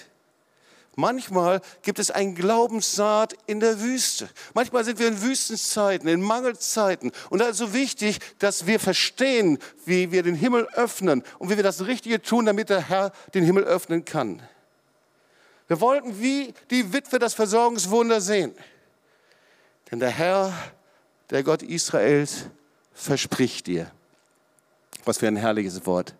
[0.96, 4.28] Manchmal gibt es ein Glaubenssaat in der Wüste.
[4.54, 7.11] Manchmal sind wir in Wüstenzeiten, in Mangelzeiten.
[7.30, 11.57] Und da ist so wichtig, dass wir verstehen, wie wir den Himmel öffnen und wie
[11.57, 14.40] wir das Richtige tun, damit der Herr den Himmel öffnen kann.
[15.66, 18.54] Wir wollten wie die Witwe das Versorgungswunder sehen.
[19.90, 20.52] Denn der Herr,
[21.30, 22.46] der Gott Israels,
[22.92, 23.90] verspricht dir,
[25.04, 26.14] was für ein herrliches Wort.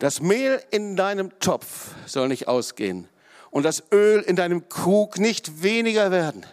[0.00, 3.08] Das Mehl in deinem Topf soll nicht ausgehen
[3.52, 6.44] und das Öl in deinem Krug nicht weniger werden.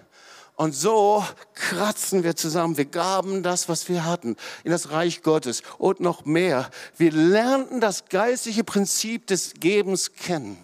[0.55, 1.23] Und so
[1.55, 2.77] kratzen wir zusammen.
[2.77, 4.35] Wir gaben das, was wir hatten,
[4.65, 6.69] in das Reich Gottes und noch mehr.
[6.97, 10.57] Wir lernten das geistliche Prinzip des Gebens kennen.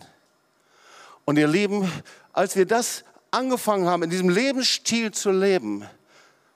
[1.24, 1.90] Und ihr Lieben,
[2.34, 5.88] als wir das angefangen haben, in diesem Lebensstil zu leben,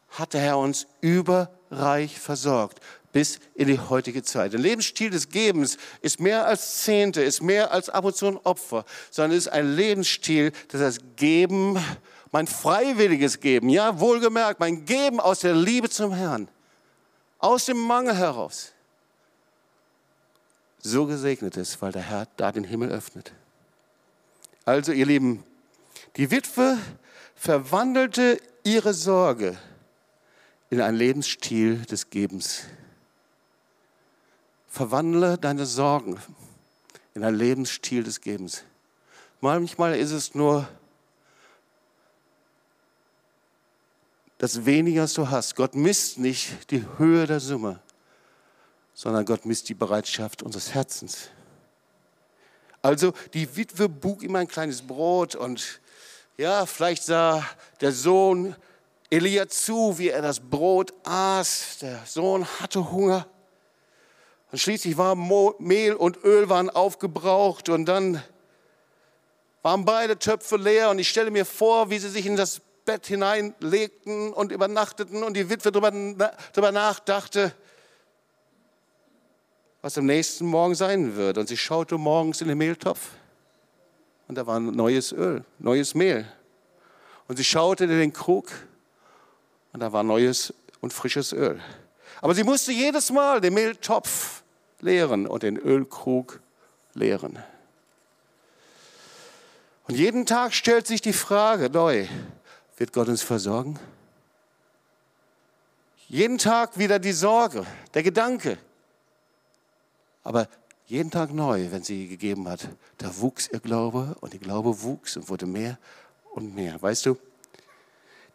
[0.10, 4.54] hat der Herr uns überreich versorgt bis in die heutige Zeit.
[4.54, 8.38] Der Lebensstil des Gebens ist mehr als Zehnte, ist mehr als ab und zu ein
[8.38, 11.78] Opfer, sondern ist ein Lebensstil, das das Geben,
[12.32, 16.48] mein freiwilliges Geben, ja, wohlgemerkt, mein Geben aus der Liebe zum Herrn,
[17.40, 18.74] aus dem Mangel heraus,
[20.82, 23.34] so gesegnet ist, weil der Herr da den Himmel öffnet.
[24.66, 25.44] Also, ihr Lieben,
[26.16, 26.78] die Witwe
[27.36, 29.58] verwandelte ihre Sorge
[30.70, 32.64] in einen Lebensstil des Gebens.
[34.70, 36.20] Verwandle deine Sorgen
[37.16, 38.64] in einen Lebensstil des Gebens.
[39.42, 40.68] Manchmal ist es nur
[44.38, 45.56] das Wenige, was du hast.
[45.56, 47.80] Gott misst nicht die Höhe der Summe,
[48.94, 51.30] sondern Gott misst die Bereitschaft unseres Herzens.
[52.82, 55.82] Also die Witwe bug ihm ein kleines Brot und
[56.38, 57.46] ja, vielleicht sah
[57.82, 58.56] der Sohn
[59.10, 61.80] Elia zu, wie er das Brot aß.
[61.82, 63.28] Der Sohn hatte Hunger.
[64.52, 68.24] Und schließlich war Mehl und Öl waren aufgebraucht und dann
[69.62, 73.06] waren beide Töpfe leer und ich stelle mir vor, wie sie sich in das Bett
[73.06, 77.54] hineinlegten und übernachteten und die Witwe darüber nachdachte,
[79.82, 81.38] was am nächsten Morgen sein wird.
[81.38, 83.12] Und sie schaute morgens in den Mehltopf
[84.28, 86.26] und da war neues Öl, neues Mehl.
[87.28, 88.50] Und sie schaute in den Krug
[89.74, 91.62] und da war neues und frisches Öl.
[92.22, 94.44] Aber sie musste jedes Mal den Mehltopf
[94.82, 96.40] leeren und den Ölkrug
[96.94, 97.40] leeren.
[99.88, 102.08] Und jeden Tag stellt sich die Frage neu,
[102.78, 103.80] wird Gott uns versorgen?
[106.08, 108.58] Jeden Tag wieder die Sorge, der Gedanke.
[110.24, 110.48] Aber
[110.88, 115.18] jeden Tag neu, wenn sie gegeben hat, da wuchs ihr Glaube und ihr Glaube wuchs
[115.18, 115.78] und wurde mehr
[116.34, 116.82] und mehr.
[116.82, 117.18] Weißt du,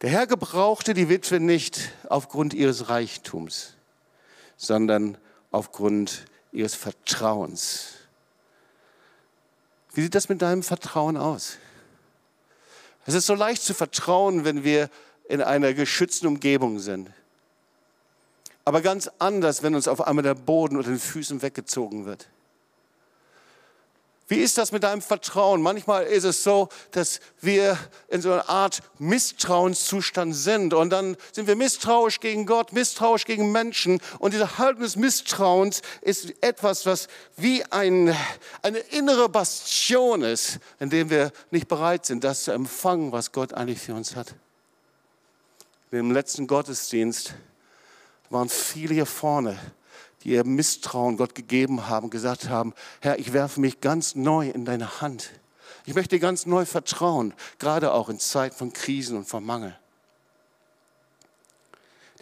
[0.05, 3.73] der Herr gebrauchte die Witwe nicht aufgrund ihres Reichtums,
[4.59, 5.17] sondern
[5.51, 7.95] aufgrund ihres Vertrauens.
[9.95, 11.57] Wie sieht das mit deinem Vertrauen aus?
[13.07, 14.91] Es ist so leicht zu vertrauen, wenn wir
[15.27, 17.11] in einer geschützten Umgebung sind.
[18.67, 22.29] Aber ganz anders, wenn uns auf einmal der Boden unter den Füßen weggezogen wird.
[24.27, 25.61] Wie ist das mit deinem Vertrauen?
[25.61, 31.47] Manchmal ist es so, dass wir in so einer Art Misstrauenszustand sind und dann sind
[31.47, 37.09] wir misstrauisch gegen Gott, misstrauisch gegen Menschen und diese Haltung des Misstrauens ist etwas, was
[37.37, 38.17] wie ein,
[38.63, 43.53] eine innere Bastion ist, in dem wir nicht bereit sind, das zu empfangen, was Gott
[43.53, 44.35] eigentlich für uns hat.
[45.91, 47.35] Im letzten Gottesdienst
[48.31, 49.59] waren viele hier vorne,
[50.25, 54.65] die ihr Misstrauen Gott gegeben haben, gesagt haben, Herr, ich werfe mich ganz neu in
[54.65, 55.31] deine Hand.
[55.85, 59.79] Ich möchte ganz neu vertrauen, gerade auch in Zeiten von Krisen und von Mangel.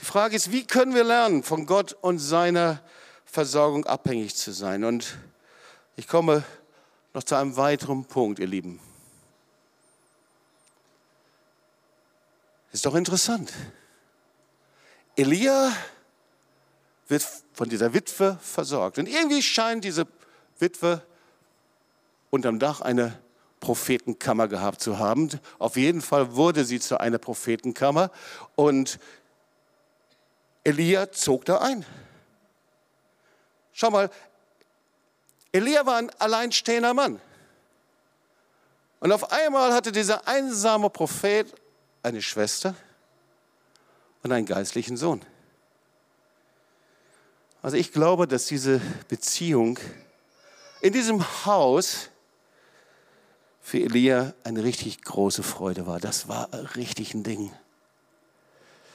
[0.01, 2.83] Die Frage ist, wie können wir lernen, von Gott und seiner
[3.25, 4.83] Versorgung abhängig zu sein?
[4.83, 5.17] Und
[5.95, 6.43] ich komme
[7.15, 8.81] noch zu einem weiteren Punkt, ihr Lieben.
[12.73, 13.53] Ist doch interessant.
[15.15, 15.71] Elia
[17.13, 18.99] wird von dieser Witwe versorgt.
[18.99, 20.09] Und irgendwie scheint diese
[20.59, 21.03] Witwe
[22.31, 23.17] unterm Dach eine
[23.61, 25.29] Prophetenkammer gehabt zu haben.
[25.59, 28.11] Auf jeden Fall wurde sie zu einer Prophetenkammer
[28.57, 28.99] und
[30.65, 31.85] Elia zog da ein.
[33.73, 34.11] Schau mal,
[35.53, 37.21] Elia war ein alleinstehender Mann.
[39.01, 41.53] Und auf einmal hatte dieser einsame Prophet
[42.03, 42.75] eine Schwester
[44.23, 45.23] und einen geistlichen Sohn.
[47.63, 49.79] Also ich glaube, dass diese Beziehung
[50.81, 52.09] in diesem Haus
[53.61, 56.01] für Elia eine richtig große Freude war.
[56.01, 57.53] Das war richtig ein Ding.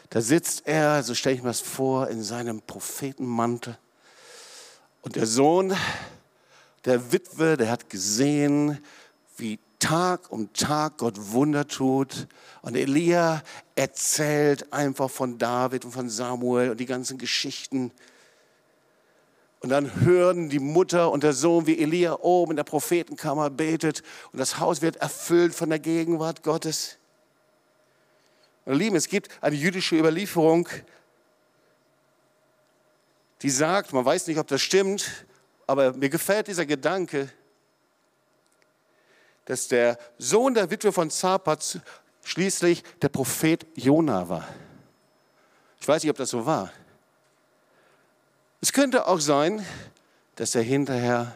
[0.10, 3.78] Da sitzt er, so stelle ich mir das vor, in seinem Prophetenmantel.
[5.02, 5.76] Und der Sohn
[6.88, 8.80] der Witwe, der hat gesehen,
[9.36, 12.28] wie Tag um Tag Gott Wunder tut.
[12.62, 13.44] Und Elia
[13.76, 17.92] erzählt einfach von David und von Samuel und die ganzen Geschichten.
[19.60, 24.04] Und dann hören die Mutter und der Sohn, wie Elia oben in der Prophetenkammer betet
[24.32, 26.98] und das Haus wird erfüllt von der Gegenwart Gottes.
[28.66, 30.68] Und Lieben, es gibt eine jüdische Überlieferung,
[33.42, 35.26] die sagt, man weiß nicht, ob das stimmt,
[35.66, 37.30] aber mir gefällt dieser Gedanke,
[39.46, 41.80] dass der Sohn der Witwe von Zapat
[42.24, 44.48] schließlich der Prophet Jona war.
[45.80, 46.72] Ich weiß nicht, ob das so war.
[48.68, 49.66] Es könnte auch sein,
[50.36, 51.34] dass er hinterher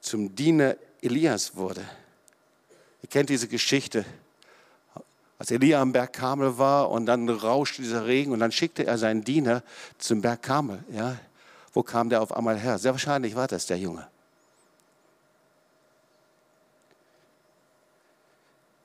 [0.00, 1.84] zum Diener Elias wurde.
[3.02, 4.06] Ihr kennt diese Geschichte.
[5.38, 8.96] Als Elia am Berg Kamel war und dann rauschte dieser Regen und dann schickte er
[8.96, 9.62] seinen Diener
[9.98, 10.82] zum Berg Kamel.
[10.90, 11.18] Ja,
[11.74, 12.78] wo kam der auf einmal her?
[12.78, 14.08] Sehr wahrscheinlich war das der Junge.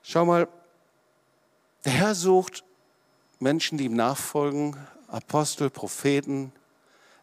[0.02, 0.46] Schau mal,
[1.86, 2.64] der Herr sucht
[3.38, 4.76] Menschen, die ihm nachfolgen,
[5.10, 6.52] Apostel, Propheten,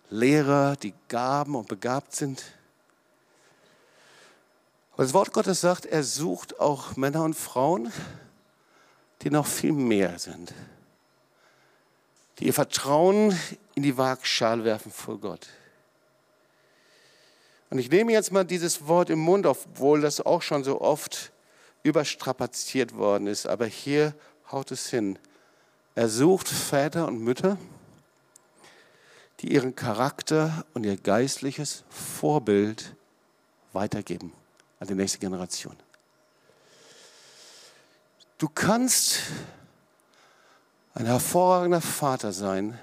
[0.09, 2.43] Lehrer, die gaben und begabt sind.
[4.93, 7.91] Aber das Wort Gottes sagt, er sucht auch Männer und Frauen,
[9.21, 10.53] die noch viel mehr sind,
[12.39, 13.37] die ihr Vertrauen
[13.75, 15.47] in die Waagschale werfen vor Gott.
[17.69, 21.31] Und ich nehme jetzt mal dieses Wort im Mund, obwohl das auch schon so oft
[21.83, 24.13] überstrapaziert worden ist, aber hier
[24.51, 25.19] haut es hin.
[25.95, 27.57] Er sucht Väter und Mütter,
[29.39, 32.95] die ihren Charakter und ihr geistliches Vorbild
[33.73, 34.33] weitergeben
[34.79, 35.75] an die nächste Generation.
[38.37, 39.19] Du kannst
[40.93, 42.77] ein hervorragender Vater sein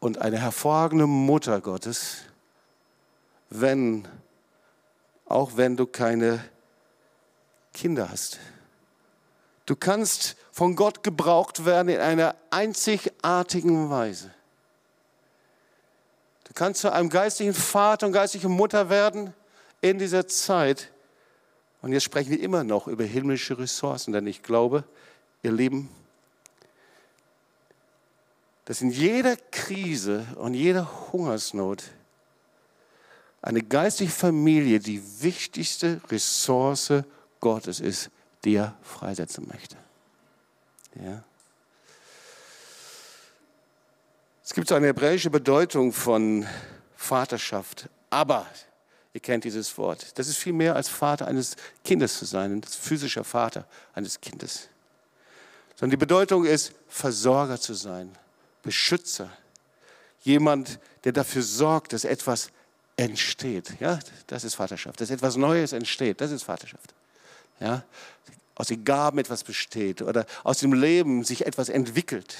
[0.00, 2.22] und eine hervorragende Mutter Gottes,
[3.50, 4.06] wenn,
[5.26, 6.44] auch wenn du keine
[7.72, 8.38] Kinder hast.
[9.64, 14.30] Du kannst von Gott gebraucht werden in einer einzigartigen Weise.
[16.52, 19.32] Du kannst zu einem geistlichen Vater und geistlichen Mutter werden
[19.80, 20.92] in dieser Zeit.
[21.80, 24.84] Und jetzt sprechen wir immer noch über himmlische Ressourcen, denn ich glaube,
[25.42, 25.88] ihr Lieben,
[28.66, 31.84] dass in jeder Krise und jeder Hungersnot
[33.40, 36.92] eine geistliche Familie die wichtigste Ressource
[37.40, 38.10] Gottes ist,
[38.44, 39.78] die er freisetzen möchte.
[41.02, 41.24] Ja.
[44.44, 46.46] Es gibt so eine hebräische Bedeutung von
[46.96, 47.88] Vaterschaft.
[48.10, 48.46] Aber,
[49.12, 50.18] ihr kennt dieses Wort.
[50.18, 54.68] Das ist viel mehr als Vater eines Kindes zu sein, das physischer Vater eines Kindes.
[55.76, 58.10] Sondern die Bedeutung ist, Versorger zu sein,
[58.62, 59.30] Beschützer.
[60.22, 62.50] Jemand, der dafür sorgt, dass etwas
[62.96, 63.80] entsteht.
[63.80, 65.00] Ja, das ist Vaterschaft.
[65.00, 66.94] Dass etwas Neues entsteht, das ist Vaterschaft.
[67.60, 67.84] Ja,
[68.56, 72.36] aus den Gaben etwas besteht oder aus dem Leben sich etwas entwickelt.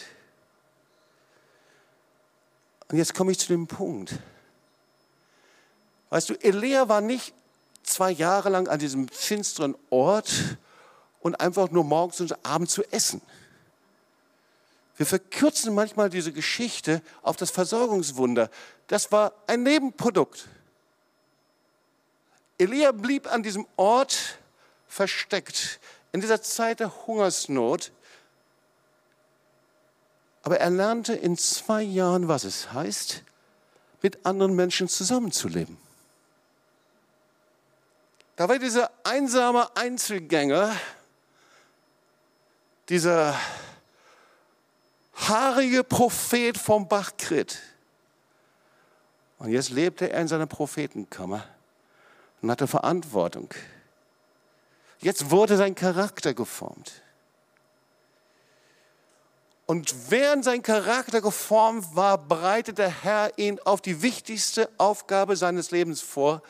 [2.92, 4.12] Und jetzt komme ich zu dem Punkt.
[6.10, 7.32] Weißt du, Elia war nicht
[7.82, 10.58] zwei Jahre lang an diesem finsteren Ort
[11.20, 13.22] und einfach nur morgens und abends zu essen.
[14.98, 18.50] Wir verkürzen manchmal diese Geschichte auf das Versorgungswunder.
[18.88, 20.48] Das war ein Nebenprodukt.
[22.58, 24.38] Elia blieb an diesem Ort
[24.86, 25.80] versteckt
[26.12, 27.90] in dieser Zeit der Hungersnot.
[30.42, 33.22] Aber er lernte in zwei Jahren, was es heißt,
[34.02, 35.78] mit anderen Menschen zusammenzuleben.
[38.36, 40.74] Da war dieser einsame Einzelgänger,
[42.88, 43.38] dieser
[45.14, 47.60] haarige Prophet vom Bachkrit.
[49.38, 51.44] Und jetzt lebte er in seiner Prophetenkammer
[52.40, 53.48] und hatte Verantwortung.
[55.00, 57.02] Jetzt wurde sein Charakter geformt.
[59.72, 65.70] Und während sein Charakter geformt war, bereitet der Herr ihn auf die wichtigste Aufgabe seines
[65.70, 66.42] Lebens vor,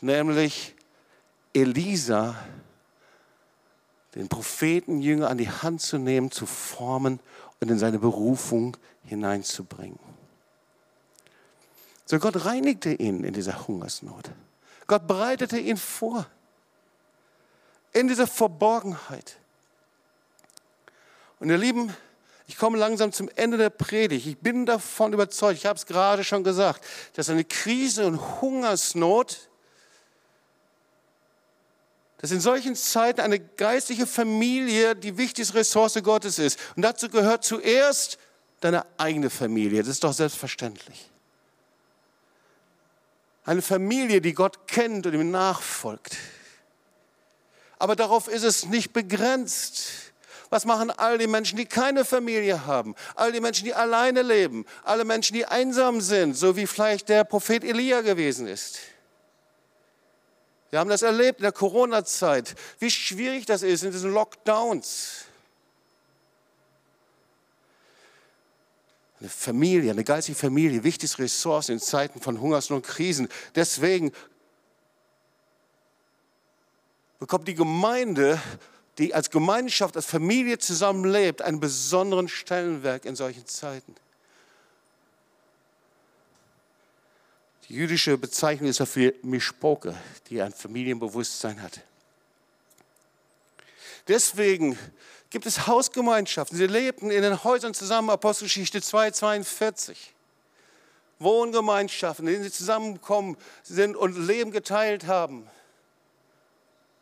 [0.00, 0.74] nämlich
[1.52, 2.34] Elisa,
[4.16, 7.20] den Prophetenjünger an die Hand zu nehmen, zu formen
[7.60, 10.00] und in seine Berufung hineinzubringen.
[12.06, 14.32] So Gott reinigte ihn in dieser Hungersnot.
[14.88, 16.26] Gott bereitete ihn vor.
[17.92, 19.36] In dieser Verborgenheit.
[21.38, 21.94] Und ihr Lieben,
[22.46, 24.26] ich komme langsam zum Ende der Predigt.
[24.26, 26.84] Ich bin davon überzeugt, ich habe es gerade schon gesagt,
[27.14, 29.48] dass eine Krise und Hungersnot,
[32.18, 36.58] dass in solchen Zeiten eine geistliche Familie die wichtigste Ressource Gottes ist.
[36.76, 38.18] Und dazu gehört zuerst
[38.60, 39.80] deine eigene Familie.
[39.80, 41.10] Das ist doch selbstverständlich.
[43.44, 46.16] Eine Familie, die Gott kennt und ihm nachfolgt.
[47.78, 50.13] Aber darauf ist es nicht begrenzt.
[50.54, 52.94] Was machen all die Menschen, die keine Familie haben?
[53.16, 54.64] All die Menschen, die alleine leben?
[54.84, 58.78] Alle Menschen, die einsam sind, so wie vielleicht der Prophet Elia gewesen ist?
[60.70, 65.24] Wir haben das erlebt in der Corona-Zeit, wie schwierig das ist in diesen Lockdowns.
[69.18, 73.28] Eine Familie, eine geistige Familie, wichtigste Ressource in Zeiten von Hungersnot und Krisen.
[73.56, 74.12] Deswegen
[77.18, 78.40] bekommt die Gemeinde,
[78.98, 83.94] die als Gemeinschaft, als Familie zusammenlebt, einen besonderen Stellenwerk in solchen Zeiten.
[87.68, 89.94] Die jüdische Bezeichnung ist dafür Mischpoke,
[90.28, 91.80] die ein Familienbewusstsein hat.
[94.06, 94.78] Deswegen
[95.30, 96.58] gibt es Hausgemeinschaften.
[96.58, 100.14] Sie lebten in den Häusern zusammen, Apostelgeschichte 2, 42.
[101.18, 105.48] Wohngemeinschaften, in denen sie zusammengekommen sind und Leben geteilt haben.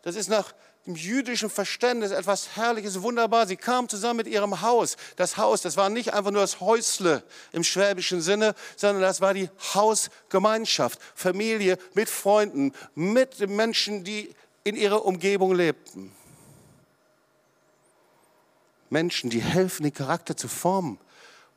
[0.03, 0.55] Das ist nach
[0.86, 3.46] dem jüdischen Verständnis etwas Herrliches, wunderbar.
[3.46, 4.96] Sie kamen zusammen mit ihrem Haus.
[5.16, 7.22] Das Haus, das war nicht einfach nur das Häusle
[7.52, 14.34] im schwäbischen Sinne, sondern das war die Hausgemeinschaft, Familie mit Freunden, mit den Menschen, die
[14.64, 16.12] in ihrer Umgebung lebten.
[18.90, 20.98] Menschen, die helfen, den Charakter zu formen.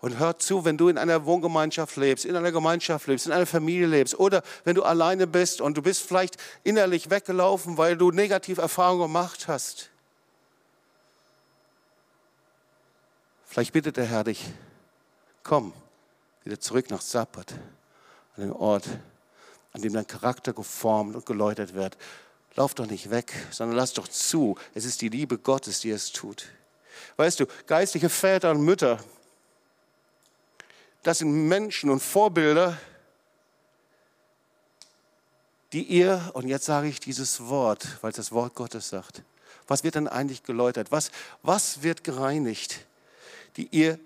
[0.06, 3.48] Und hört zu, wenn du in einer Wohngemeinschaft lebst, in einer Gemeinschaft lebst, in einer
[3.48, 8.12] Familie lebst oder wenn du alleine bist und du bist vielleicht innerlich weggelaufen, weil du
[8.12, 9.90] negative Erfahrungen gemacht hast.
[13.46, 14.46] Vielleicht bittet der Herr dich,
[15.42, 15.74] komm
[16.44, 17.54] wieder zurück nach Sabbat,
[18.38, 18.88] an den Ort,
[19.74, 21.98] an dem dein Charakter geformt und geläutert wird.
[22.54, 24.56] Lauf doch nicht weg, sondern lass doch zu.
[24.76, 26.46] Es ist die Liebe Gottes, die es tut.
[27.18, 29.00] Weißt du, geistliche Väter und Mütter,
[31.06, 32.80] das sind Menschen und Vorbilder,
[35.72, 39.22] die ihr, und jetzt sage ich dieses Wort, weil es das Wort Gottes sagt,
[39.68, 40.92] was wird denn eigentlich geläutert?
[40.92, 41.12] Was,
[41.44, 42.80] was wird gereinigt?
[43.56, 44.00] Die ihr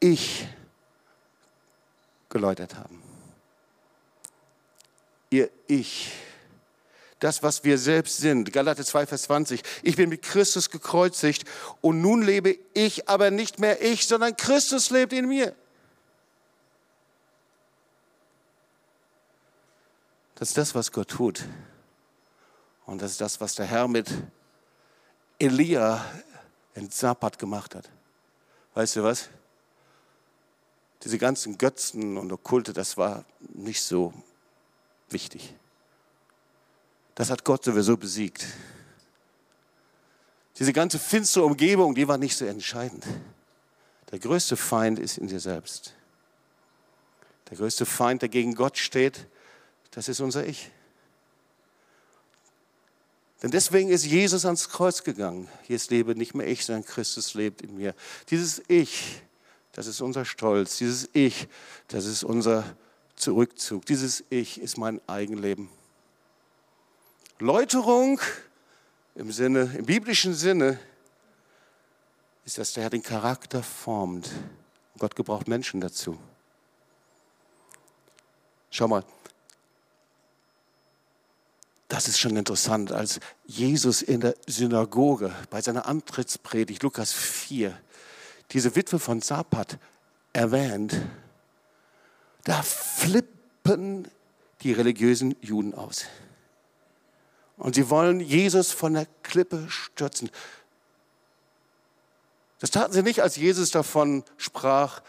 [0.00, 0.46] Ich
[2.28, 3.02] geläutert haben.
[5.30, 6.12] Ihr Ich
[7.20, 8.52] das, was wir selbst sind.
[8.52, 9.62] Galater 2, Vers 20.
[9.82, 11.44] Ich bin mit Christus gekreuzigt
[11.80, 15.54] und nun lebe ich, aber nicht mehr ich, sondern Christus lebt in mir.
[20.34, 21.44] Das ist das, was Gott tut.
[22.86, 24.10] Und das ist das, was der Herr mit
[25.38, 26.04] Elia
[26.74, 27.88] in Zapat gemacht hat.
[28.74, 29.30] Weißt du was?
[31.02, 34.12] Diese ganzen Götzen und Okkulte, das war nicht so
[35.10, 35.54] wichtig.
[37.14, 38.44] Das hat Gott sowieso besiegt.
[40.58, 43.04] Diese ganze finstere Umgebung, die war nicht so entscheidend.
[44.10, 45.94] Der größte Feind ist in dir selbst.
[47.50, 49.26] Der größte Feind, der gegen Gott steht,
[49.94, 50.70] das ist unser Ich.
[53.42, 55.48] Denn deswegen ist Jesus ans Kreuz gegangen.
[55.68, 57.94] Jetzt lebe nicht mehr ich, sondern Christus lebt in mir.
[58.30, 59.22] Dieses Ich,
[59.72, 60.78] das ist unser Stolz.
[60.78, 61.48] Dieses Ich,
[61.88, 62.64] das ist unser
[63.16, 63.84] Zurückzug.
[63.86, 65.68] Dieses Ich ist mein Eigenleben.
[67.38, 68.20] Läuterung
[69.14, 70.78] im Sinne, im biblischen Sinne,
[72.44, 74.30] ist, dass der Herr den Charakter formt.
[74.98, 76.18] Gott gebraucht Menschen dazu.
[78.70, 79.04] Schau mal,
[81.94, 87.72] das ist schon interessant, als Jesus in der Synagoge bei seiner Antrittspredigt, Lukas 4,
[88.50, 89.78] diese Witwe von Sapat
[90.32, 91.00] erwähnt,
[92.42, 94.08] da flippen
[94.62, 96.06] die religiösen Juden aus.
[97.58, 100.30] Und sie wollen Jesus von der Klippe stürzen.
[102.58, 105.00] Das taten sie nicht, als Jesus davon sprach,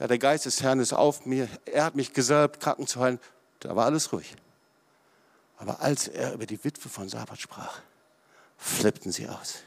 [0.00, 3.20] ja, der Geist des Herrn ist auf mir, er hat mich gesalbt, Kranken zu heilen.
[3.60, 4.34] Da war alles ruhig.
[5.62, 7.78] Aber als er über die Witwe von Sabbat sprach,
[8.56, 9.58] flippten sie aus.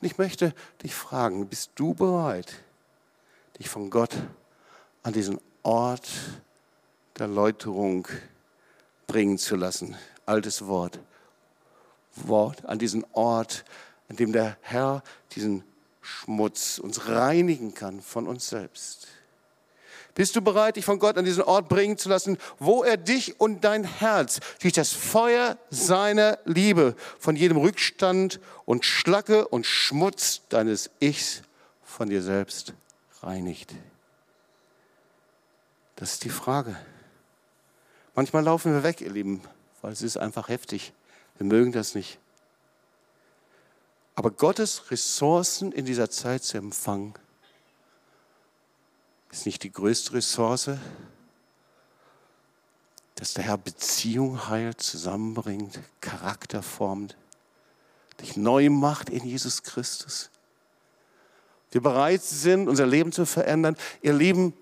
[0.00, 2.54] Und ich möchte dich fragen, bist du bereit,
[3.58, 4.16] dich von Gott
[5.02, 6.08] an diesen Ort
[7.18, 8.08] der Läuterung
[9.06, 9.98] bringen zu lassen?
[10.24, 10.98] Altes Wort.
[12.14, 13.66] Wort, an diesen Ort,
[14.08, 15.02] an dem der Herr
[15.32, 15.62] diesen
[16.00, 19.08] Schmutz uns reinigen kann von uns selbst.
[20.18, 23.38] Bist du bereit, dich von Gott an diesen Ort bringen zu lassen, wo er dich
[23.40, 30.40] und dein Herz durch das Feuer seiner Liebe von jedem Rückstand und Schlacke und Schmutz
[30.48, 31.42] deines Ichs
[31.84, 32.72] von dir selbst
[33.22, 33.72] reinigt?
[35.94, 36.76] Das ist die Frage.
[38.16, 39.40] Manchmal laufen wir weg, ihr Lieben,
[39.82, 40.92] weil es ist einfach heftig.
[41.36, 42.18] Wir mögen das nicht.
[44.16, 47.14] Aber Gottes Ressourcen in dieser Zeit zu empfangen,
[49.30, 50.70] ist nicht die größte Ressource,
[53.14, 57.16] dass der Herr Beziehung heilt, zusammenbringt, Charakter formt,
[58.20, 60.30] dich neu macht in Jesus Christus.
[61.70, 63.76] Wir bereit sind, unser Leben zu verändern.
[64.02, 64.54] Ihr Lieben,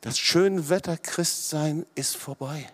[0.00, 2.70] das schöne Wetter Christsein ist vorbei.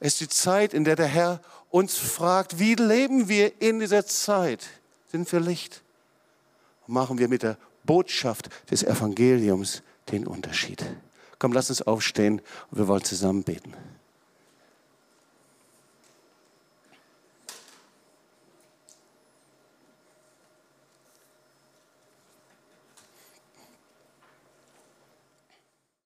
[0.00, 1.40] Es ist die Zeit, in der der Herr
[1.70, 4.64] uns fragt, wie leben wir in dieser Zeit?
[5.10, 5.82] Sind wir Licht?
[6.86, 10.84] Machen wir mit der Botschaft des Evangeliums den Unterschied.
[11.38, 13.74] Komm, lass uns aufstehen und wir wollen zusammen beten.